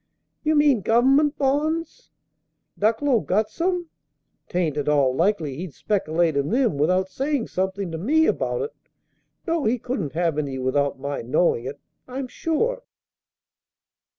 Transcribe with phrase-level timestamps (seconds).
[0.43, 2.09] "You mean Gov'ment bonds?
[2.75, 3.91] Ducklow got some?
[4.49, 8.71] 'Tain't at all likely he'd spec'late in them without saying something to me about it.
[9.45, 12.81] No, he couldn't have any without my knowing it, I'm sure."